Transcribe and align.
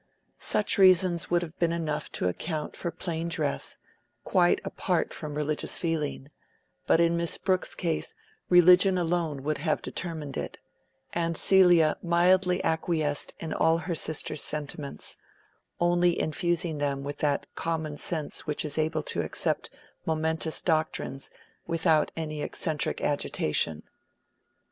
Such 0.39 0.79
reasons 0.79 1.29
would 1.29 1.43
have 1.43 1.59
been 1.59 1.71
enough 1.71 2.11
to 2.13 2.27
account 2.27 2.75
for 2.75 2.89
plain 2.89 3.27
dress, 3.29 3.77
quite 4.23 4.59
apart 4.65 5.13
from 5.13 5.35
religious 5.35 5.77
feeling; 5.77 6.31
but 6.87 6.99
in 6.99 7.15
Miss 7.15 7.37
Brooke's 7.37 7.75
case, 7.75 8.15
religion 8.49 8.97
alone 8.97 9.43
would 9.43 9.59
have 9.59 9.79
determined 9.79 10.37
it; 10.37 10.57
and 11.13 11.37
Celia 11.37 11.97
mildly 12.01 12.63
acquiesced 12.63 13.35
in 13.39 13.53
all 13.53 13.77
her 13.77 13.93
sister's 13.93 14.41
sentiments, 14.41 15.17
only 15.79 16.19
infusing 16.19 16.79
them 16.79 17.03
with 17.03 17.19
that 17.19 17.45
common 17.53 17.95
sense 17.95 18.47
which 18.47 18.65
is 18.65 18.79
able 18.79 19.03
to 19.03 19.21
accept 19.21 19.69
momentous 20.07 20.63
doctrines 20.63 21.29
without 21.67 22.09
any 22.17 22.41
eccentric 22.41 23.01
agitation. 23.01 23.83